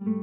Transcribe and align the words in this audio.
Welcome 0.00 0.14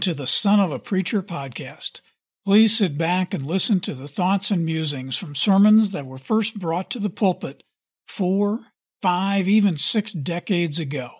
to 0.00 0.14
the 0.14 0.26
Son 0.26 0.60
of 0.60 0.72
a 0.72 0.78
Preacher 0.78 1.22
podcast. 1.22 2.00
Please 2.46 2.78
sit 2.78 2.96
back 2.96 3.34
and 3.34 3.44
listen 3.44 3.80
to 3.80 3.92
the 3.92 4.08
thoughts 4.08 4.50
and 4.50 4.64
musings 4.64 5.18
from 5.18 5.34
sermons 5.34 5.90
that 5.90 6.06
were 6.06 6.16
first 6.16 6.58
brought 6.58 6.88
to 6.92 6.98
the 6.98 7.10
pulpit 7.10 7.62
four, 8.08 8.60
five, 9.02 9.46
even 9.46 9.76
six 9.76 10.12
decades 10.12 10.78
ago. 10.78 11.19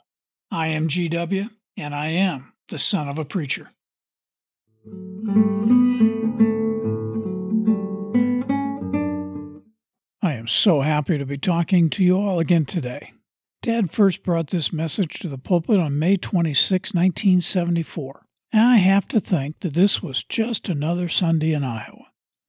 I 0.52 0.68
am 0.68 0.88
GW, 0.88 1.48
and 1.76 1.94
I 1.94 2.08
am 2.08 2.52
the 2.70 2.78
son 2.78 3.08
of 3.08 3.18
a 3.20 3.24
preacher. 3.24 3.70
I 10.20 10.32
am 10.32 10.48
so 10.48 10.80
happy 10.80 11.18
to 11.18 11.24
be 11.24 11.38
talking 11.38 11.88
to 11.90 12.02
you 12.02 12.16
all 12.16 12.40
again 12.40 12.64
today. 12.64 13.12
Dad 13.62 13.92
first 13.92 14.24
brought 14.24 14.48
this 14.48 14.72
message 14.72 15.20
to 15.20 15.28
the 15.28 15.38
pulpit 15.38 15.78
on 15.78 16.00
May 16.00 16.16
26, 16.16 16.94
1974. 16.94 18.26
And 18.52 18.62
I 18.62 18.76
have 18.78 19.06
to 19.08 19.20
think 19.20 19.60
that 19.60 19.74
this 19.74 20.02
was 20.02 20.24
just 20.24 20.68
another 20.68 21.08
Sunday 21.08 21.52
in 21.52 21.62
Iowa. 21.62 22.06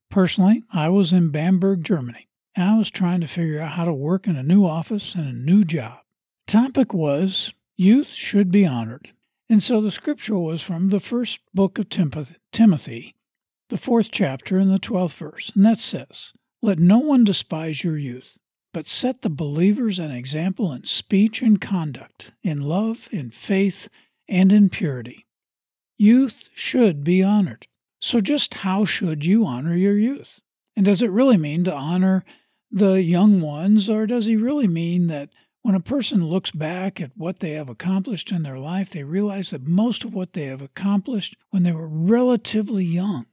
Personally, 0.09 0.63
I 0.73 0.89
was 0.89 1.13
in 1.13 1.29
Bamberg, 1.29 1.83
Germany, 1.83 2.29
and 2.55 2.67
I 2.67 2.77
was 2.79 2.89
trying 2.89 3.21
to 3.21 3.27
figure 3.27 3.61
out 3.61 3.73
how 3.73 3.85
to 3.85 3.93
work 3.93 4.25
in 4.25 4.35
a 4.35 4.41
new 4.41 4.65
office 4.65 5.13
and 5.13 5.27
a 5.27 5.33
new 5.33 5.63
job. 5.63 5.99
The 6.47 6.53
topic 6.53 6.95
was 6.95 7.53
youth 7.77 8.11
should 8.11 8.51
be 8.51 8.65
honored. 8.65 9.11
And 9.49 9.61
so 9.61 9.81
the 9.81 9.91
scripture 9.91 10.37
was 10.37 10.61
from 10.61 10.89
the 10.89 10.99
first 10.99 11.39
book 11.53 11.77
of 11.77 11.89
Timothy, 11.89 13.15
the 13.69 13.77
fourth 13.77 14.09
chapter 14.11 14.57
and 14.57 14.71
the 14.71 14.79
twelfth 14.79 15.15
verse. 15.15 15.51
And 15.55 15.65
that 15.65 15.77
says, 15.77 16.31
Let 16.61 16.79
no 16.79 16.99
one 16.99 17.23
despise 17.23 17.83
your 17.83 17.97
youth, 17.97 18.37
but 18.73 18.87
set 18.87 19.21
the 19.21 19.29
believers 19.29 19.99
an 19.99 20.11
example 20.11 20.71
in 20.71 20.85
speech 20.85 21.41
and 21.41 21.59
conduct, 21.59 22.31
in 22.43 22.61
love, 22.61 23.09
in 23.11 23.29
faith, 23.29 23.89
and 24.29 24.53
in 24.53 24.69
purity. 24.69 25.25
Youth 25.97 26.49
should 26.53 27.03
be 27.03 27.21
honored. 27.21 27.67
So, 27.99 28.21
just 28.21 28.55
how 28.55 28.85
should 28.85 29.25
you 29.25 29.45
honor 29.45 29.75
your 29.75 29.97
youth? 29.97 30.39
And 30.75 30.85
does 30.85 31.01
it 31.01 31.11
really 31.11 31.37
mean 31.37 31.63
to 31.65 31.73
honor 31.73 32.23
the 32.71 33.03
young 33.03 33.41
ones, 33.41 33.89
or 33.89 34.07
does 34.07 34.25
he 34.25 34.35
really 34.35 34.67
mean 34.67 35.07
that 35.07 35.29
when 35.61 35.75
a 35.75 35.79
person 35.79 36.25
looks 36.25 36.51
back 36.51 36.99
at 36.99 37.11
what 37.15 37.39
they 37.39 37.51
have 37.51 37.69
accomplished 37.69 38.31
in 38.31 38.43
their 38.43 38.57
life, 38.57 38.89
they 38.89 39.03
realize 39.03 39.51
that 39.51 39.67
most 39.67 40.03
of 40.03 40.13
what 40.13 40.33
they 40.33 40.45
have 40.45 40.61
accomplished 40.61 41.35
when 41.51 41.63
they 41.63 41.71
were 41.71 41.87
relatively 41.87 42.83
young? 42.83 43.25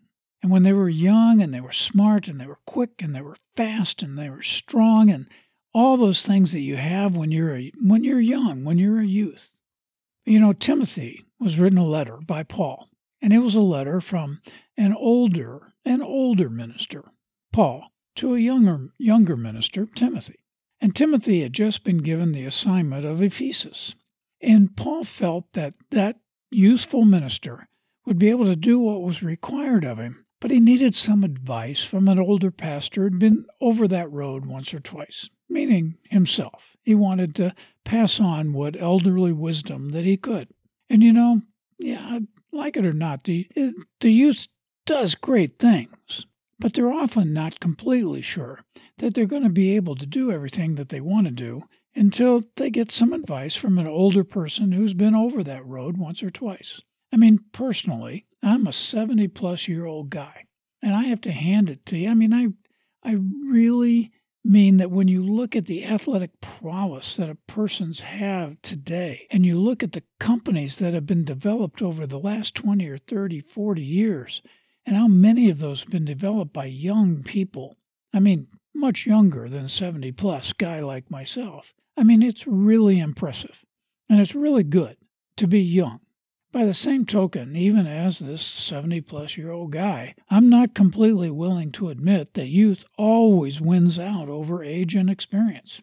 And 0.43 0.53
when 0.53 0.63
they 0.63 0.73
were 0.73 0.89
young 0.89 1.41
and 1.41 1.53
they 1.53 1.61
were 1.61 1.73
smart 1.73 2.29
and 2.29 2.41
they 2.41 2.47
were 2.47 2.61
quick 2.65 3.03
and 3.03 3.15
they 3.15 3.21
were 3.21 3.37
fast 3.57 4.03
and 4.03 4.19
they 4.19 4.31
were 4.31 4.43
strong 4.43 5.11
and 5.11 5.27
all 5.73 5.97
those 5.97 6.23
things 6.23 6.53
that 6.53 6.61
you 6.61 6.77
have 6.77 7.17
when 7.17 7.33
you're 7.33 7.57
a, 7.57 7.73
when 7.83 8.05
you're 8.05 8.21
young, 8.21 8.65
when 8.65 8.79
you're 8.79 9.01
a 9.01 9.07
youth. 9.07 9.51
You 10.25 10.39
know, 10.39 10.53
Timothy 10.53 11.25
was 11.41 11.59
written 11.59 11.79
a 11.79 11.85
letter 11.85 12.19
by 12.19 12.43
Paul, 12.43 12.89
and 13.21 13.33
it 13.33 13.39
was 13.39 13.55
a 13.55 13.61
letter 13.61 14.01
from 14.01 14.41
an 14.77 14.95
older, 14.95 15.73
an 15.85 16.03
older 16.03 16.49
minister, 16.49 17.05
Paul, 17.53 17.91
to 18.17 18.35
a 18.35 18.39
younger, 18.39 18.91
younger 18.99 19.37
minister, 19.37 19.87
Timothy. 19.87 20.39
And 20.81 20.95
Timothy 20.95 21.43
had 21.43 21.53
just 21.53 21.83
been 21.85 21.99
given 21.99 22.33
the 22.33 22.45
assignment 22.45 23.05
of 23.05 23.23
Ephesus. 23.23 23.95
And 24.41 24.77
Paul 24.77 25.05
felt 25.05 25.53
that 25.55 25.75
that 25.91 26.21
youthful 26.51 27.05
minister 27.05 27.69
would 28.07 28.19
be 28.19 28.31
able 28.31 28.47
to 28.47 28.57
do 28.57 28.79
what 28.79 29.03
was 29.03 29.23
required 29.23 29.85
of 29.85 29.99
him, 29.99 30.25
but 30.41 30.51
he 30.51 30.61
needed 30.61 30.95
some 30.95 31.25
advice 31.25 31.83
from 31.83 32.09
an 32.09 32.19
older 32.19 32.51
pastor 32.51 33.03
who 33.03 33.07
had 33.07 33.19
been 33.19 33.47
over 33.61 33.89
that 33.89 34.11
road 34.11 34.47
once 34.47 34.73
or 34.73 34.81
twice, 34.81 35.29
meaning 35.49 35.99
himself. 36.05 36.77
He 36.83 36.95
wanted 36.95 37.35
to 37.37 37.55
pass 37.85 38.21
on 38.21 38.53
what 38.53 38.81
elderly 38.81 39.33
wisdom 39.33 39.91
that 39.91 40.05
he 40.05 40.17
could. 40.17 40.49
And 40.89 41.03
you 41.03 41.13
know, 41.13 41.43
yeah, 41.79 42.21
like 42.53 42.77
it 42.77 42.87
or 42.87 42.93
not, 42.93 43.25
the, 43.25 43.49
the 44.01 44.11
youth 44.11 44.49
does 44.87 45.15
great 45.15 45.59
things, 45.59 46.25
but 46.59 46.73
they're 46.73 46.93
often 46.93 47.35
not 47.35 47.61
completely 47.61 48.23
sure 48.23 48.61
that 48.99 49.15
they're 49.15 49.27
going 49.27 49.43
to 49.43 49.49
be 49.49 49.75
able 49.77 49.97
to 49.97 50.07
do 50.07 50.31
everything 50.31 50.75
that 50.77 50.89
they 50.89 51.01
want 51.01 51.27
to 51.27 51.33
do 51.33 51.63
until 51.95 52.45
they 52.57 52.71
get 52.71 52.91
some 52.91 53.13
advice 53.13 53.55
from 53.55 53.79
an 53.79 53.87
older 53.87 54.25
person 54.25 54.73
who's 54.73 54.95
been 54.95 55.15
over 55.15 55.43
that 55.43 55.67
road 55.67 55.97
once 55.97 56.23
or 56.23 56.31
twice. 56.31 56.81
I 57.13 57.17
mean, 57.17 57.41
personally, 57.53 58.27
I'm 58.43 58.67
a 58.67 58.73
70 58.73 59.29
plus 59.29 59.67
year 59.69 59.85
old 59.85 60.11
guy, 60.11 60.45
and 60.83 60.95
I 60.95 61.05
have 61.05 61.21
to 61.23 61.33
hand 61.33 61.71
it 61.71 61.85
to 61.87 61.97
you. 61.97 62.11
I 62.11 62.15
mean, 62.15 62.33
I 62.33 62.49
I 63.03 63.17
really 63.49 64.13
mean 64.45 64.77
that 64.79 64.91
when 64.91 65.09
you 65.09 65.23
look 65.23 65.55
at 65.55 65.67
the 65.67 65.85
athletic 65.85 66.41
prowess 66.41 67.17
that 67.17 67.29
a 67.29 67.35
person's 67.35 68.01
have 68.01 68.61
today 68.63 69.27
and 69.31 69.45
you 69.45 69.59
look 69.61 69.83
at 69.83 69.93
the 69.93 70.03
companies 70.19 70.79
that 70.79 70.95
have 70.95 71.07
been 71.07 71.25
developed 71.25 71.83
over 71.83 72.07
the 72.07 72.19
last 72.19 72.55
20 72.55 72.89
or 72.89 72.97
30 72.97 73.41
40 73.41 73.83
years 73.83 74.43
and 74.87 74.97
how 74.97 75.09
many 75.09 75.51
of 75.51 75.59
those 75.59 75.83
have 75.83 75.91
been 75.91 76.05
developed 76.05 76.53
by 76.53 76.65
young 76.65 77.23
people 77.23 77.77
i 78.15 78.21
mean 78.21 78.47
much 78.79 79.07
younger 79.07 79.49
than 79.49 79.69
70 79.69 80.13
plus 80.13 80.53
guy 80.53 80.81
like 80.81 81.11
myself 81.11 81.75
i 81.97 82.03
mean 82.03 82.23
it's 82.23 82.47
really 82.47 82.99
impressive 82.99 83.65
and 84.09 84.21
it's 84.21 84.35
really 84.35 84.63
good 84.63 84.97
to 85.37 85.47
be 85.47 85.61
young 85.61 86.01
by 86.51 86.65
the 86.65 86.75
same 86.75 87.05
token, 87.05 87.55
even 87.57 87.87
as 87.87 88.19
this 88.19 88.43
70 88.43 89.03
plus 89.03 89.37
year 89.37 89.51
old 89.51 89.71
guy, 89.71 90.15
I'm 90.31 90.49
not 90.49 90.75
completely 90.75 91.31
willing 91.31 91.73
to 91.73 91.91
admit 91.91 92.35
that 92.35 92.49
youth 92.49 92.85
always 92.97 93.61
wins 93.61 93.99
out 93.99 94.29
over 94.29 94.65
age 94.65 94.95
and 94.95 95.11
experience. 95.11 95.83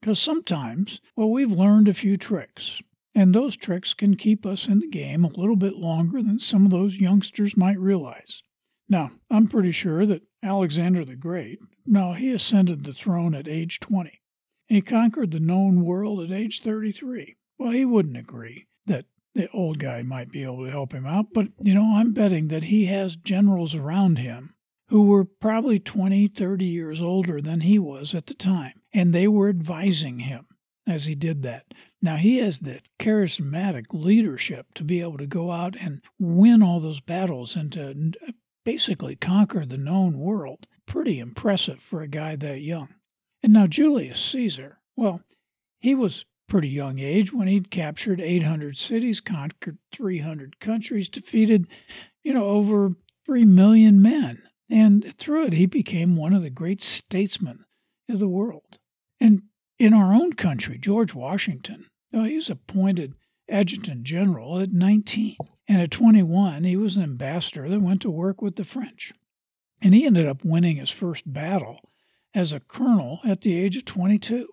Because 0.00 0.20
sometimes, 0.20 1.00
well, 1.16 1.30
we've 1.30 1.50
learned 1.50 1.88
a 1.88 1.94
few 1.94 2.16
tricks, 2.16 2.80
and 3.14 3.34
those 3.34 3.56
tricks 3.56 3.92
can 3.92 4.16
keep 4.16 4.46
us 4.46 4.68
in 4.68 4.78
the 4.78 4.88
game 4.88 5.24
a 5.24 5.32
little 5.32 5.56
bit 5.56 5.74
longer 5.74 6.22
than 6.22 6.38
some 6.38 6.64
of 6.64 6.70
those 6.70 6.98
youngsters 6.98 7.56
might 7.56 7.78
realize. 7.80 8.42
Now, 8.88 9.10
I'm 9.28 9.48
pretty 9.48 9.72
sure 9.72 10.06
that 10.06 10.22
Alexander 10.42 11.04
the 11.04 11.16
Great, 11.16 11.58
now 11.88 12.12
he 12.12 12.30
ascended 12.32 12.84
the 12.84 12.92
throne 12.92 13.34
at 13.34 13.48
age 13.48 13.80
20, 13.80 14.20
and 14.68 14.76
he 14.76 14.82
conquered 14.82 15.30
the 15.30 15.40
known 15.40 15.84
world 15.84 16.20
at 16.20 16.30
age 16.30 16.60
33. 16.60 17.36
Well, 17.58 17.72
he 17.72 17.84
wouldn't 17.84 18.16
agree 18.16 18.66
that 18.86 19.06
the 19.34 19.50
old 19.50 19.78
guy 19.78 20.02
might 20.02 20.30
be 20.30 20.42
able 20.42 20.64
to 20.64 20.70
help 20.70 20.92
him 20.92 21.06
out. 21.06 21.26
But, 21.32 21.48
you 21.60 21.74
know, 21.74 21.94
I'm 21.94 22.12
betting 22.12 22.48
that 22.48 22.64
he 22.64 22.86
has 22.86 23.16
generals 23.16 23.74
around 23.74 24.18
him 24.18 24.54
who 24.88 25.02
were 25.02 25.24
probably 25.24 25.78
20, 25.78 26.28
30 26.28 26.64
years 26.64 27.00
older 27.00 27.40
than 27.40 27.60
he 27.60 27.78
was 27.78 28.14
at 28.14 28.26
the 28.26 28.34
time. 28.34 28.74
And 28.92 29.12
they 29.12 29.28
were 29.28 29.48
advising 29.48 30.20
him 30.20 30.46
as 30.86 31.04
he 31.04 31.14
did 31.14 31.42
that. 31.42 31.66
Now, 32.00 32.16
he 32.16 32.38
has 32.38 32.60
the 32.60 32.80
charismatic 32.98 33.86
leadership 33.92 34.74
to 34.74 34.84
be 34.84 35.00
able 35.00 35.18
to 35.18 35.26
go 35.26 35.50
out 35.50 35.76
and 35.78 36.00
win 36.18 36.62
all 36.62 36.80
those 36.80 37.00
battles 37.00 37.54
and 37.54 37.72
to 37.72 38.12
basically 38.64 39.14
conquer 39.14 39.66
the 39.66 39.76
known 39.76 40.18
world. 40.18 40.66
Pretty 40.88 41.20
impressive 41.20 41.80
for 41.80 42.00
a 42.00 42.08
guy 42.08 42.34
that 42.34 42.60
young. 42.60 42.88
And 43.42 43.52
now, 43.52 43.66
Julius 43.66 44.20
Caesar, 44.20 44.78
well, 44.96 45.20
he 45.78 45.94
was 45.94 46.24
pretty 46.48 46.68
young 46.68 46.98
age 46.98 47.32
when 47.32 47.46
he'd 47.46 47.70
captured 47.70 48.20
800 48.20 48.76
cities, 48.76 49.20
conquered 49.20 49.78
300 49.92 50.58
countries, 50.58 51.08
defeated, 51.08 51.68
you 52.24 52.32
know, 52.32 52.46
over 52.46 52.94
3 53.26 53.44
million 53.44 54.02
men. 54.02 54.42
And 54.70 55.14
through 55.18 55.46
it, 55.46 55.52
he 55.52 55.66
became 55.66 56.16
one 56.16 56.32
of 56.32 56.42
the 56.42 56.50
great 56.50 56.80
statesmen 56.80 57.64
of 58.08 58.18
the 58.18 58.28
world. 58.28 58.78
And 59.20 59.42
in 59.78 59.92
our 59.92 60.12
own 60.14 60.32
country, 60.32 60.78
George 60.78 61.14
Washington, 61.14 61.86
well, 62.12 62.24
he 62.24 62.36
was 62.36 62.50
appointed 62.50 63.14
adjutant 63.48 64.02
general 64.02 64.58
at 64.58 64.72
19. 64.72 65.36
And 65.68 65.82
at 65.82 65.90
21, 65.90 66.64
he 66.64 66.76
was 66.76 66.96
an 66.96 67.02
ambassador 67.02 67.68
that 67.68 67.82
went 67.82 68.00
to 68.02 68.10
work 68.10 68.40
with 68.40 68.56
the 68.56 68.64
French. 68.64 69.12
And 69.80 69.94
he 69.94 70.06
ended 70.06 70.26
up 70.26 70.44
winning 70.44 70.76
his 70.76 70.90
first 70.90 71.30
battle 71.32 71.90
as 72.34 72.52
a 72.52 72.60
colonel 72.60 73.20
at 73.24 73.42
the 73.42 73.58
age 73.58 73.76
of 73.76 73.84
22. 73.84 74.48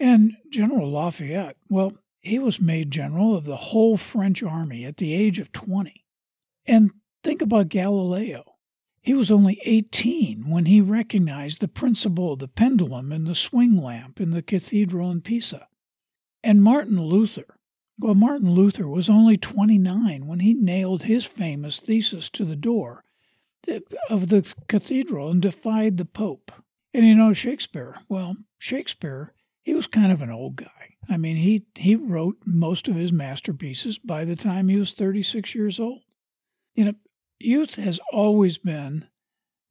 And 0.00 0.36
General 0.50 0.90
Lafayette, 0.90 1.56
well, 1.68 1.92
he 2.20 2.38
was 2.38 2.60
made 2.60 2.90
general 2.90 3.36
of 3.36 3.44
the 3.44 3.56
whole 3.56 3.96
French 3.96 4.42
army 4.42 4.84
at 4.84 4.96
the 4.96 5.14
age 5.14 5.38
of 5.38 5.52
20. 5.52 6.04
And 6.66 6.90
think 7.22 7.42
about 7.42 7.68
Galileo. 7.68 8.54
He 9.00 9.12
was 9.12 9.30
only 9.30 9.60
18 9.64 10.48
when 10.48 10.64
he 10.64 10.80
recognized 10.80 11.60
the 11.60 11.68
principle 11.68 12.32
of 12.32 12.38
the 12.38 12.48
pendulum 12.48 13.12
in 13.12 13.24
the 13.24 13.34
swing 13.34 13.76
lamp 13.76 14.20
in 14.20 14.30
the 14.30 14.42
cathedral 14.42 15.10
in 15.10 15.20
Pisa. 15.20 15.68
And 16.42 16.62
Martin 16.62 17.00
Luther, 17.00 17.58
well, 17.98 18.14
Martin 18.14 18.52
Luther 18.52 18.88
was 18.88 19.10
only 19.10 19.36
29 19.36 20.26
when 20.26 20.40
he 20.40 20.54
nailed 20.54 21.02
his 21.02 21.26
famous 21.26 21.78
thesis 21.78 22.30
to 22.30 22.44
the 22.44 22.56
door 22.56 23.04
of 24.10 24.28
the 24.28 24.54
cathedral 24.68 25.30
and 25.30 25.42
defied 25.42 25.96
the 25.96 26.04
Pope. 26.04 26.52
And 26.92 27.06
you 27.06 27.14
know, 27.14 27.32
Shakespeare, 27.32 27.96
well, 28.08 28.36
Shakespeare 28.58 29.34
he 29.64 29.74
was 29.74 29.86
kind 29.86 30.12
of 30.12 30.20
an 30.20 30.30
old 30.30 30.56
guy. 30.56 30.96
I 31.08 31.16
mean, 31.16 31.36
he, 31.36 31.64
he 31.74 31.96
wrote 31.96 32.36
most 32.44 32.86
of 32.86 32.94
his 32.94 33.12
masterpieces 33.12 33.98
by 33.98 34.24
the 34.24 34.36
time 34.36 34.68
he 34.68 34.76
was 34.76 34.92
36 34.92 35.54
years 35.54 35.80
old. 35.80 36.02
You 36.74 36.84
know, 36.84 36.94
youth 37.40 37.76
has 37.76 37.98
always 38.12 38.58
been 38.58 39.06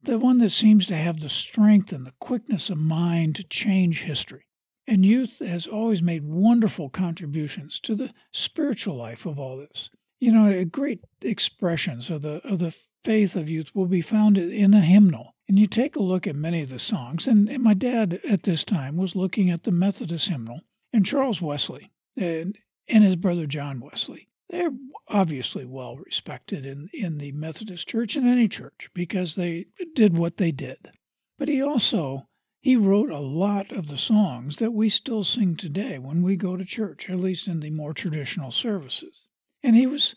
the 0.02 0.18
one 0.18 0.38
that 0.38 0.50
seems 0.50 0.86
to 0.86 0.96
have 0.96 1.20
the 1.20 1.28
strength 1.28 1.92
and 1.92 2.04
the 2.04 2.12
quickness 2.18 2.70
of 2.70 2.78
mind 2.78 3.36
to 3.36 3.44
change 3.44 4.02
history. 4.02 4.46
And 4.86 5.06
youth 5.06 5.38
has 5.38 5.66
always 5.66 6.02
made 6.02 6.24
wonderful 6.24 6.90
contributions 6.90 7.80
to 7.80 7.94
the 7.94 8.12
spiritual 8.32 8.96
life 8.96 9.24
of 9.24 9.38
all 9.38 9.56
this. 9.56 9.88
You 10.20 10.32
know, 10.32 10.64
great 10.64 11.00
expressions 11.22 12.10
of 12.10 12.22
the 12.22 12.46
of 12.46 12.58
the 12.58 12.74
faith 13.04 13.36
of 13.36 13.50
youth 13.50 13.74
will 13.74 13.86
be 13.86 14.00
found 14.00 14.38
in 14.38 14.74
a 14.74 14.80
hymnal. 14.80 15.34
And 15.46 15.58
you 15.58 15.66
take 15.66 15.94
a 15.94 16.02
look 16.02 16.26
at 16.26 16.36
many 16.36 16.62
of 16.62 16.70
the 16.70 16.78
songs, 16.78 17.26
and, 17.26 17.48
and 17.50 17.62
my 17.62 17.74
dad 17.74 18.20
at 18.28 18.44
this 18.44 18.64
time 18.64 18.96
was 18.96 19.14
looking 19.14 19.50
at 19.50 19.64
the 19.64 19.70
Methodist 19.70 20.28
hymnal, 20.28 20.62
and 20.92 21.04
Charles 21.04 21.42
Wesley 21.42 21.92
and, 22.16 22.56
and 22.88 23.04
his 23.04 23.16
brother 23.16 23.46
John 23.46 23.80
Wesley. 23.80 24.28
They're 24.48 24.72
obviously 25.08 25.64
well 25.64 25.96
respected 25.96 26.64
in, 26.64 26.88
in 26.94 27.18
the 27.18 27.32
Methodist 27.32 27.88
church 27.88 28.16
and 28.16 28.26
any 28.26 28.48
church 28.48 28.88
because 28.94 29.34
they 29.34 29.66
did 29.94 30.16
what 30.16 30.38
they 30.38 30.50
did. 30.50 30.90
But 31.38 31.48
he 31.48 31.62
also 31.62 32.26
he 32.64 32.76
wrote 32.76 33.10
a 33.10 33.18
lot 33.18 33.72
of 33.72 33.88
the 33.88 33.98
songs 33.98 34.56
that 34.56 34.72
we 34.72 34.88
still 34.88 35.22
sing 35.22 35.54
today 35.54 35.98
when 35.98 36.22
we 36.22 36.34
go 36.34 36.56
to 36.56 36.64
church, 36.64 37.10
at 37.10 37.20
least 37.20 37.46
in 37.46 37.60
the 37.60 37.68
more 37.68 37.92
traditional 37.92 38.50
services. 38.50 39.20
And 39.62 39.76
he 39.76 39.86
was, 39.86 40.14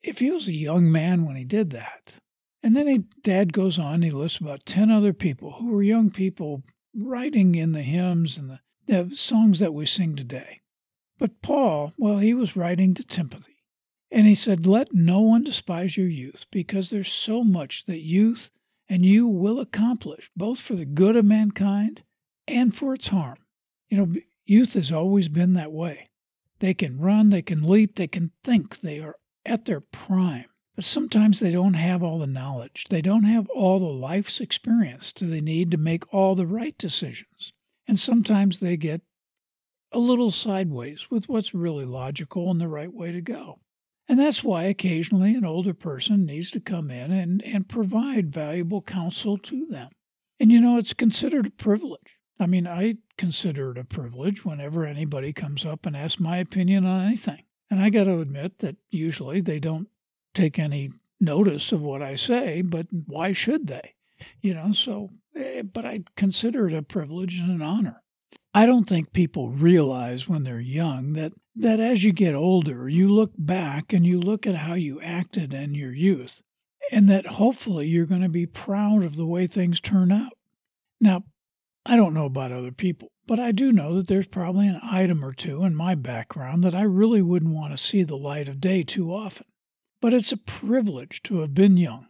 if 0.00 0.20
he 0.20 0.30
was 0.30 0.46
a 0.46 0.52
young 0.52 0.92
man 0.92 1.26
when 1.26 1.34
he 1.34 1.42
did 1.42 1.70
that, 1.70 2.12
and 2.62 2.74
then 2.74 2.86
he, 2.86 2.98
Dad 3.22 3.52
goes 3.52 3.78
on, 3.78 4.02
he 4.02 4.10
lists 4.10 4.38
about 4.38 4.66
10 4.66 4.90
other 4.90 5.12
people 5.12 5.52
who 5.52 5.68
were 5.68 5.82
young 5.82 6.10
people 6.10 6.62
writing 6.94 7.54
in 7.54 7.72
the 7.72 7.82
hymns 7.82 8.36
and 8.36 8.50
the, 8.50 8.60
the 8.86 9.16
songs 9.16 9.60
that 9.60 9.74
we 9.74 9.86
sing 9.86 10.16
today. 10.16 10.60
But 11.18 11.42
Paul, 11.42 11.92
well, 11.96 12.18
he 12.18 12.34
was 12.34 12.56
writing 12.56 12.94
to 12.94 13.04
Timothy. 13.04 13.56
And 14.10 14.26
he 14.26 14.34
said, 14.34 14.66
Let 14.66 14.94
no 14.94 15.20
one 15.20 15.44
despise 15.44 15.96
your 15.96 16.08
youth, 16.08 16.46
because 16.50 16.90
there's 16.90 17.12
so 17.12 17.44
much 17.44 17.84
that 17.86 18.00
youth 18.00 18.50
and 18.88 19.04
you 19.04 19.26
will 19.26 19.60
accomplish, 19.60 20.30
both 20.34 20.60
for 20.60 20.74
the 20.74 20.86
good 20.86 21.14
of 21.14 21.24
mankind 21.24 22.02
and 22.46 22.74
for 22.74 22.94
its 22.94 23.08
harm. 23.08 23.36
You 23.90 23.98
know, 23.98 24.14
youth 24.46 24.72
has 24.72 24.90
always 24.90 25.28
been 25.28 25.52
that 25.54 25.72
way. 25.72 26.08
They 26.60 26.72
can 26.72 26.98
run, 26.98 27.30
they 27.30 27.42
can 27.42 27.62
leap, 27.62 27.96
they 27.96 28.06
can 28.06 28.32
think 28.42 28.80
they 28.80 28.98
are 28.98 29.16
at 29.44 29.66
their 29.66 29.80
prime. 29.80 30.46
But 30.78 30.84
sometimes 30.84 31.40
they 31.40 31.50
don't 31.50 31.74
have 31.74 32.04
all 32.04 32.20
the 32.20 32.28
knowledge. 32.28 32.86
They 32.88 33.02
don't 33.02 33.24
have 33.24 33.48
all 33.48 33.80
the 33.80 33.86
life's 33.86 34.38
experience 34.38 35.12
they 35.12 35.40
need 35.40 35.72
to 35.72 35.76
make 35.76 36.14
all 36.14 36.36
the 36.36 36.46
right 36.46 36.78
decisions. 36.78 37.52
And 37.88 37.98
sometimes 37.98 38.60
they 38.60 38.76
get 38.76 39.00
a 39.90 39.98
little 39.98 40.30
sideways 40.30 41.10
with 41.10 41.28
what's 41.28 41.52
really 41.52 41.84
logical 41.84 42.48
and 42.48 42.60
the 42.60 42.68
right 42.68 42.94
way 42.94 43.10
to 43.10 43.20
go. 43.20 43.58
And 44.06 44.20
that's 44.20 44.44
why 44.44 44.66
occasionally 44.66 45.34
an 45.34 45.44
older 45.44 45.74
person 45.74 46.24
needs 46.24 46.52
to 46.52 46.60
come 46.60 46.92
in 46.92 47.10
and, 47.10 47.42
and 47.42 47.68
provide 47.68 48.32
valuable 48.32 48.80
counsel 48.80 49.36
to 49.36 49.66
them. 49.66 49.88
And 50.38 50.52
you 50.52 50.60
know, 50.60 50.78
it's 50.78 50.94
considered 50.94 51.46
a 51.46 51.50
privilege. 51.50 52.20
I 52.38 52.46
mean, 52.46 52.68
I 52.68 52.98
consider 53.16 53.72
it 53.72 53.78
a 53.78 53.84
privilege 53.84 54.44
whenever 54.44 54.86
anybody 54.86 55.32
comes 55.32 55.64
up 55.64 55.86
and 55.86 55.96
asks 55.96 56.20
my 56.20 56.36
opinion 56.36 56.86
on 56.86 57.04
anything. 57.04 57.42
And 57.68 57.82
I 57.82 57.90
got 57.90 58.04
to 58.04 58.20
admit 58.20 58.60
that 58.60 58.76
usually 58.90 59.40
they 59.40 59.58
don't 59.58 59.88
take 60.38 60.58
any 60.58 60.90
notice 61.20 61.72
of 61.72 61.82
what 61.82 62.02
I 62.02 62.14
say, 62.14 62.62
but 62.62 62.86
why 62.90 63.32
should 63.32 63.66
they? 63.66 63.94
You 64.40 64.54
know, 64.54 64.72
so, 64.72 65.10
eh, 65.36 65.62
but 65.62 65.84
I 65.84 66.04
consider 66.16 66.68
it 66.68 66.74
a 66.74 66.82
privilege 66.82 67.38
and 67.38 67.50
an 67.50 67.62
honor. 67.62 68.02
I 68.54 68.66
don't 68.66 68.88
think 68.88 69.12
people 69.12 69.50
realize 69.50 70.28
when 70.28 70.44
they're 70.44 70.60
young 70.60 71.12
that, 71.14 71.32
that 71.56 71.80
as 71.80 72.02
you 72.02 72.12
get 72.12 72.34
older, 72.34 72.88
you 72.88 73.08
look 73.08 73.32
back 73.36 73.92
and 73.92 74.06
you 74.06 74.20
look 74.20 74.46
at 74.46 74.56
how 74.56 74.74
you 74.74 75.00
acted 75.00 75.52
in 75.52 75.74
your 75.74 75.92
youth, 75.92 76.40
and 76.90 77.08
that 77.10 77.26
hopefully 77.26 77.86
you're 77.86 78.06
going 78.06 78.22
to 78.22 78.28
be 78.28 78.46
proud 78.46 79.04
of 79.04 79.16
the 79.16 79.26
way 79.26 79.46
things 79.46 79.80
turn 79.80 80.10
out. 80.10 80.32
Now, 81.00 81.24
I 81.84 81.96
don't 81.96 82.14
know 82.14 82.26
about 82.26 82.52
other 82.52 82.72
people, 82.72 83.12
but 83.26 83.38
I 83.38 83.52
do 83.52 83.72
know 83.72 83.94
that 83.96 84.08
there's 84.08 84.26
probably 84.26 84.66
an 84.68 84.80
item 84.82 85.24
or 85.24 85.32
two 85.32 85.64
in 85.64 85.74
my 85.74 85.94
background 85.94 86.64
that 86.64 86.74
I 86.74 86.82
really 86.82 87.22
wouldn't 87.22 87.54
want 87.54 87.72
to 87.72 87.82
see 87.82 88.02
the 88.02 88.16
light 88.16 88.48
of 88.48 88.60
day 88.60 88.82
too 88.82 89.12
often. 89.12 89.46
But 90.00 90.14
it's 90.14 90.32
a 90.32 90.36
privilege 90.36 91.22
to 91.24 91.40
have 91.40 91.54
been 91.54 91.76
young, 91.76 92.06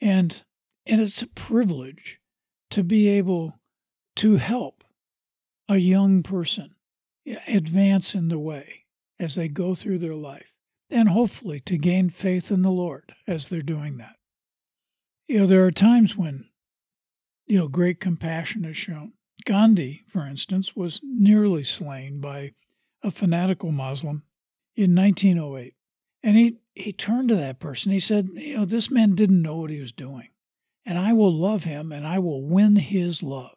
and, 0.00 0.42
and 0.86 1.00
it's 1.00 1.22
a 1.22 1.26
privilege 1.26 2.20
to 2.70 2.82
be 2.82 3.08
able 3.08 3.54
to 4.16 4.36
help 4.36 4.84
a 5.68 5.76
young 5.76 6.22
person 6.22 6.74
advance 7.46 8.14
in 8.14 8.28
the 8.28 8.38
way 8.38 8.86
as 9.18 9.34
they 9.34 9.48
go 9.48 9.74
through 9.74 9.98
their 9.98 10.14
life, 10.14 10.52
and 10.90 11.08
hopefully 11.08 11.60
to 11.60 11.76
gain 11.76 12.08
faith 12.08 12.50
in 12.50 12.62
the 12.62 12.70
Lord 12.70 13.14
as 13.26 13.48
they're 13.48 13.60
doing 13.60 13.98
that. 13.98 14.16
You 15.26 15.40
know, 15.40 15.46
there 15.46 15.64
are 15.64 15.70
times 15.70 16.16
when, 16.16 16.46
you 17.46 17.58
know, 17.58 17.68
great 17.68 18.00
compassion 18.00 18.64
is 18.64 18.76
shown. 18.76 19.12
Gandhi, 19.44 20.04
for 20.08 20.26
instance, 20.26 20.74
was 20.74 21.00
nearly 21.02 21.64
slain 21.64 22.20
by 22.20 22.52
a 23.02 23.10
fanatical 23.10 23.70
Muslim 23.72 24.22
in 24.74 24.94
1908. 24.94 25.74
And 26.22 26.36
he, 26.36 26.58
he 26.74 26.92
turned 26.92 27.28
to 27.28 27.36
that 27.36 27.60
person. 27.60 27.92
He 27.92 28.00
said, 28.00 28.28
You 28.34 28.58
know, 28.58 28.64
this 28.64 28.90
man 28.90 29.14
didn't 29.14 29.42
know 29.42 29.56
what 29.56 29.70
he 29.70 29.78
was 29.78 29.92
doing, 29.92 30.28
and 30.84 30.98
I 30.98 31.12
will 31.12 31.32
love 31.32 31.64
him 31.64 31.92
and 31.92 32.06
I 32.06 32.18
will 32.18 32.42
win 32.42 32.76
his 32.76 33.22
love. 33.22 33.54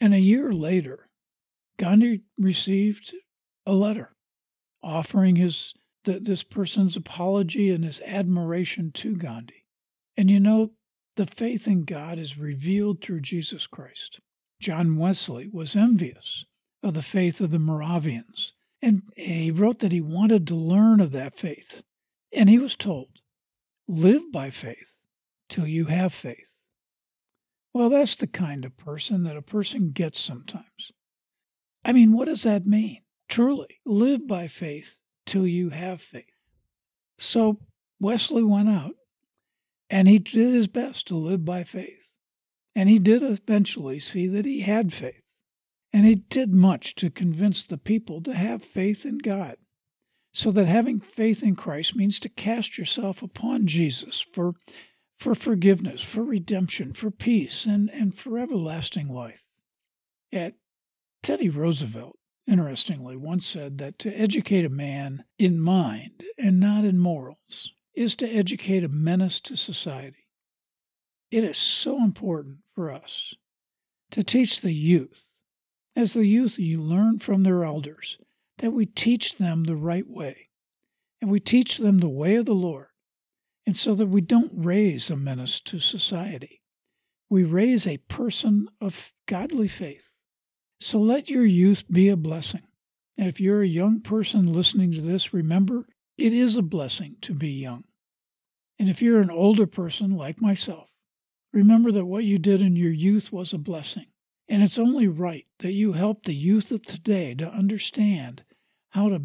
And 0.00 0.12
a 0.12 0.20
year 0.20 0.52
later, 0.52 1.08
Gandhi 1.78 2.22
received 2.38 3.14
a 3.64 3.72
letter 3.72 4.12
offering 4.82 5.36
his 5.36 5.74
the, 6.04 6.20
this 6.20 6.42
person's 6.42 6.96
apology 6.96 7.70
and 7.70 7.84
his 7.84 8.00
admiration 8.02 8.92
to 8.92 9.16
Gandhi. 9.16 9.64
And 10.16 10.30
you 10.30 10.40
know, 10.40 10.70
the 11.16 11.26
faith 11.26 11.66
in 11.66 11.84
God 11.84 12.18
is 12.18 12.38
revealed 12.38 13.02
through 13.02 13.20
Jesus 13.20 13.66
Christ. 13.66 14.20
John 14.60 14.96
Wesley 14.96 15.48
was 15.52 15.76
envious 15.76 16.44
of 16.82 16.94
the 16.94 17.02
faith 17.02 17.40
of 17.40 17.50
the 17.50 17.58
Moravians, 17.58 18.54
and 18.82 19.02
he 19.16 19.50
wrote 19.50 19.80
that 19.80 19.92
he 19.92 20.00
wanted 20.00 20.46
to 20.46 20.54
learn 20.54 21.00
of 21.00 21.12
that 21.12 21.38
faith. 21.38 21.82
And 22.32 22.48
he 22.48 22.58
was 22.58 22.76
told, 22.76 23.08
live 23.88 24.30
by 24.32 24.50
faith 24.50 24.92
till 25.48 25.66
you 25.66 25.86
have 25.86 26.12
faith. 26.12 26.46
Well, 27.72 27.90
that's 27.90 28.16
the 28.16 28.26
kind 28.26 28.64
of 28.64 28.76
person 28.76 29.24
that 29.24 29.36
a 29.36 29.42
person 29.42 29.90
gets 29.90 30.20
sometimes. 30.20 30.92
I 31.84 31.92
mean, 31.92 32.12
what 32.12 32.26
does 32.26 32.42
that 32.42 32.66
mean? 32.66 33.02
Truly, 33.28 33.80
live 33.84 34.26
by 34.26 34.48
faith 34.48 34.98
till 35.24 35.46
you 35.46 35.70
have 35.70 36.00
faith. 36.00 36.24
So 37.18 37.60
Wesley 38.00 38.42
went 38.42 38.68
out 38.68 38.94
and 39.88 40.08
he 40.08 40.18
did 40.18 40.54
his 40.54 40.68
best 40.68 41.06
to 41.08 41.16
live 41.16 41.44
by 41.44 41.64
faith. 41.64 42.08
And 42.74 42.88
he 42.88 42.98
did 42.98 43.22
eventually 43.22 43.98
see 43.98 44.26
that 44.26 44.44
he 44.44 44.60
had 44.60 44.92
faith. 44.92 45.22
And 45.96 46.04
he 46.04 46.16
did 46.16 46.52
much 46.52 46.94
to 46.96 47.08
convince 47.08 47.62
the 47.62 47.78
people 47.78 48.20
to 48.20 48.34
have 48.34 48.62
faith 48.62 49.06
in 49.06 49.16
God. 49.16 49.56
So 50.30 50.50
that 50.50 50.66
having 50.66 51.00
faith 51.00 51.42
in 51.42 51.56
Christ 51.56 51.96
means 51.96 52.20
to 52.20 52.28
cast 52.28 52.76
yourself 52.76 53.22
upon 53.22 53.66
Jesus 53.66 54.20
for 54.20 54.56
for 55.18 55.34
forgiveness, 55.34 56.02
for 56.02 56.22
redemption, 56.22 56.92
for 56.92 57.10
peace, 57.10 57.64
and, 57.64 57.88
and 57.88 58.14
for 58.14 58.38
everlasting 58.38 59.08
life. 59.08 59.40
At 60.30 60.56
Teddy 61.22 61.48
Roosevelt, 61.48 62.18
interestingly, 62.46 63.16
once 63.16 63.46
said 63.46 63.78
that 63.78 63.98
to 64.00 64.12
educate 64.12 64.66
a 64.66 64.68
man 64.68 65.24
in 65.38 65.58
mind 65.58 66.26
and 66.36 66.60
not 66.60 66.84
in 66.84 66.98
morals 66.98 67.72
is 67.94 68.14
to 68.16 68.28
educate 68.28 68.84
a 68.84 68.88
menace 68.88 69.40
to 69.40 69.56
society. 69.56 70.28
It 71.30 71.42
is 71.42 71.56
so 71.56 72.04
important 72.04 72.58
for 72.74 72.92
us 72.92 73.32
to 74.10 74.22
teach 74.22 74.60
the 74.60 74.74
youth, 74.74 75.25
as 75.96 76.12
the 76.12 76.26
youth 76.26 76.58
you 76.58 76.80
learn 76.80 77.18
from 77.18 77.42
their 77.42 77.64
elders, 77.64 78.18
that 78.58 78.72
we 78.72 78.86
teach 78.86 79.38
them 79.38 79.64
the 79.64 79.76
right 79.76 80.08
way, 80.08 80.50
and 81.20 81.30
we 81.30 81.40
teach 81.40 81.78
them 81.78 81.98
the 81.98 82.08
way 82.08 82.36
of 82.36 82.44
the 82.44 82.54
Lord 82.54 82.88
and 83.66 83.76
so 83.76 83.94
that 83.96 84.06
we 84.06 84.20
don't 84.20 84.52
raise 84.54 85.10
a 85.10 85.16
menace 85.16 85.60
to 85.60 85.80
society. 85.80 86.62
We 87.28 87.42
raise 87.42 87.86
a 87.86 87.96
person 87.96 88.68
of 88.80 89.12
godly 89.26 89.66
faith. 89.66 90.10
So 90.80 91.00
let 91.00 91.28
your 91.28 91.44
youth 91.44 91.84
be 91.90 92.08
a 92.08 92.16
blessing. 92.16 92.62
And 93.18 93.28
if 93.28 93.40
you're 93.40 93.62
a 93.62 93.66
young 93.66 94.00
person 94.00 94.52
listening 94.52 94.92
to 94.92 95.00
this, 95.00 95.34
remember 95.34 95.88
it 96.16 96.32
is 96.32 96.56
a 96.56 96.62
blessing 96.62 97.16
to 97.22 97.34
be 97.34 97.50
young. 97.50 97.84
And 98.78 98.88
if 98.88 99.02
you're 99.02 99.20
an 99.20 99.30
older 99.30 99.66
person 99.66 100.16
like 100.16 100.40
myself, 100.40 100.88
remember 101.52 101.90
that 101.92 102.04
what 102.04 102.24
you 102.24 102.38
did 102.38 102.60
in 102.60 102.76
your 102.76 102.92
youth 102.92 103.32
was 103.32 103.52
a 103.52 103.58
blessing. 103.58 104.06
And 104.48 104.62
it's 104.62 104.78
only 104.78 105.08
right 105.08 105.46
that 105.58 105.72
you 105.72 105.92
help 105.92 106.24
the 106.24 106.34
youth 106.34 106.70
of 106.70 106.82
today 106.82 107.34
to 107.34 107.48
understand 107.48 108.44
how 108.90 109.08
to 109.08 109.22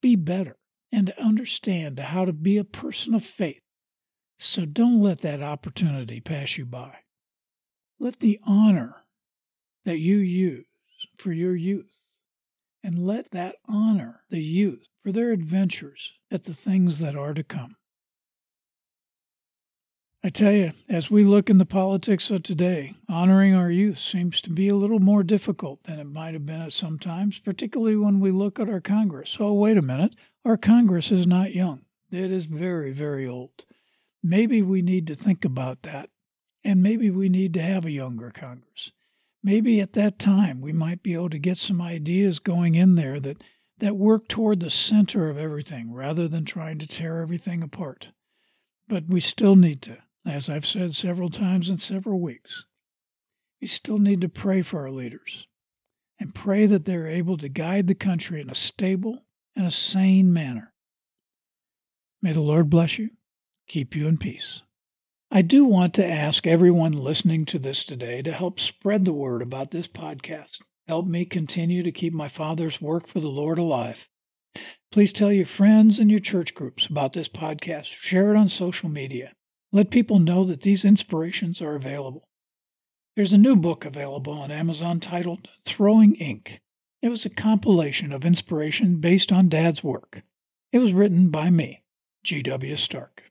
be 0.00 0.16
better 0.16 0.56
and 0.90 1.06
to 1.08 1.22
understand 1.22 1.98
how 1.98 2.24
to 2.24 2.32
be 2.32 2.56
a 2.56 2.64
person 2.64 3.14
of 3.14 3.24
faith 3.24 3.62
so 4.38 4.64
don't 4.64 5.00
let 5.00 5.20
that 5.20 5.42
opportunity 5.42 6.20
pass 6.20 6.58
you 6.58 6.66
by. 6.66 6.96
Let 7.98 8.20
the 8.20 8.38
honor 8.44 9.04
that 9.84 9.98
you 9.98 10.18
use 10.18 10.66
for 11.16 11.32
your 11.32 11.54
youth 11.54 12.00
and 12.82 13.06
let 13.06 13.30
that 13.30 13.56
honor 13.66 14.22
the 14.30 14.42
youth 14.42 14.86
for 15.02 15.12
their 15.12 15.30
adventures 15.32 16.12
at 16.30 16.44
the 16.44 16.54
things 16.54 16.98
that 16.98 17.16
are 17.16 17.34
to 17.34 17.44
come. 17.44 17.76
I 20.26 20.30
tell 20.30 20.52
you, 20.52 20.72
as 20.88 21.10
we 21.10 21.22
look 21.22 21.50
in 21.50 21.58
the 21.58 21.66
politics 21.66 22.30
of 22.30 22.42
today, 22.42 22.94
honoring 23.10 23.54
our 23.54 23.70
youth 23.70 23.98
seems 23.98 24.40
to 24.40 24.50
be 24.50 24.70
a 24.70 24.74
little 24.74 24.98
more 24.98 25.22
difficult 25.22 25.84
than 25.84 25.98
it 25.98 26.06
might 26.06 26.32
have 26.32 26.46
been 26.46 26.62
at 26.62 26.72
some 26.72 26.98
times, 26.98 27.40
particularly 27.40 27.96
when 27.96 28.20
we 28.20 28.30
look 28.30 28.58
at 28.58 28.70
our 28.70 28.80
Congress. 28.80 29.36
Oh, 29.38 29.52
wait 29.52 29.76
a 29.76 29.82
minute, 29.82 30.16
our 30.42 30.56
Congress 30.56 31.12
is 31.12 31.26
not 31.26 31.52
young. 31.52 31.82
It 32.10 32.32
is 32.32 32.46
very, 32.46 32.90
very 32.90 33.28
old. 33.28 33.66
Maybe 34.22 34.62
we 34.62 34.80
need 34.80 35.06
to 35.08 35.14
think 35.14 35.44
about 35.44 35.82
that, 35.82 36.08
and 36.64 36.82
maybe 36.82 37.10
we 37.10 37.28
need 37.28 37.52
to 37.52 37.62
have 37.62 37.84
a 37.84 37.90
younger 37.90 38.30
Congress. 38.30 38.92
Maybe 39.42 39.78
at 39.78 39.92
that 39.92 40.18
time 40.18 40.62
we 40.62 40.72
might 40.72 41.02
be 41.02 41.12
able 41.12 41.28
to 41.30 41.38
get 41.38 41.58
some 41.58 41.82
ideas 41.82 42.38
going 42.38 42.76
in 42.76 42.94
there 42.94 43.20
that, 43.20 43.44
that 43.76 43.98
work 43.98 44.28
toward 44.28 44.60
the 44.60 44.70
center 44.70 45.28
of 45.28 45.36
everything 45.36 45.92
rather 45.92 46.28
than 46.28 46.46
trying 46.46 46.78
to 46.78 46.86
tear 46.86 47.20
everything 47.20 47.62
apart. 47.62 48.08
But 48.88 49.04
we 49.06 49.20
still 49.20 49.56
need 49.56 49.82
to 49.82 49.98
as 50.26 50.48
I've 50.48 50.66
said 50.66 50.94
several 50.94 51.30
times 51.30 51.68
in 51.68 51.78
several 51.78 52.20
weeks, 52.20 52.64
we 53.60 53.66
still 53.66 53.98
need 53.98 54.20
to 54.22 54.28
pray 54.28 54.62
for 54.62 54.80
our 54.80 54.90
leaders 54.90 55.46
and 56.18 56.34
pray 56.34 56.66
that 56.66 56.84
they're 56.84 57.06
able 57.06 57.36
to 57.38 57.48
guide 57.48 57.86
the 57.86 57.94
country 57.94 58.40
in 58.40 58.50
a 58.50 58.54
stable 58.54 59.24
and 59.56 59.66
a 59.66 59.70
sane 59.70 60.32
manner. 60.32 60.72
May 62.22 62.32
the 62.32 62.40
Lord 62.40 62.70
bless 62.70 62.98
you, 62.98 63.10
keep 63.68 63.94
you 63.94 64.08
in 64.08 64.18
peace. 64.18 64.62
I 65.30 65.42
do 65.42 65.64
want 65.64 65.94
to 65.94 66.06
ask 66.06 66.46
everyone 66.46 66.92
listening 66.92 67.44
to 67.46 67.58
this 67.58 67.84
today 67.84 68.22
to 68.22 68.32
help 68.32 68.60
spread 68.60 69.04
the 69.04 69.12
word 69.12 69.42
about 69.42 69.72
this 69.72 69.88
podcast. 69.88 70.58
Help 70.86 71.06
me 71.06 71.24
continue 71.24 71.82
to 71.82 71.90
keep 71.90 72.12
my 72.12 72.28
Father's 72.28 72.80
work 72.80 73.06
for 73.06 73.20
the 73.20 73.28
Lord 73.28 73.58
alive. 73.58 74.08
Please 74.92 75.12
tell 75.12 75.32
your 75.32 75.46
friends 75.46 75.98
and 75.98 76.10
your 76.10 76.20
church 76.20 76.54
groups 76.54 76.86
about 76.86 77.14
this 77.14 77.28
podcast. 77.28 77.86
Share 77.86 78.32
it 78.32 78.38
on 78.38 78.48
social 78.48 78.88
media. 78.88 79.32
Let 79.74 79.90
people 79.90 80.20
know 80.20 80.44
that 80.44 80.60
these 80.60 80.84
inspirations 80.84 81.60
are 81.60 81.74
available. 81.74 82.28
There's 83.16 83.32
a 83.32 83.38
new 83.38 83.56
book 83.56 83.84
available 83.84 84.32
on 84.32 84.52
Amazon 84.52 85.00
titled 85.00 85.48
Throwing 85.66 86.14
Ink. 86.14 86.60
It 87.02 87.08
was 87.08 87.26
a 87.26 87.28
compilation 87.28 88.12
of 88.12 88.24
inspiration 88.24 89.00
based 89.00 89.32
on 89.32 89.48
Dad's 89.48 89.82
work. 89.82 90.22
It 90.70 90.78
was 90.78 90.92
written 90.92 91.28
by 91.28 91.50
me, 91.50 91.82
G.W. 92.22 92.76
Stark. 92.76 93.23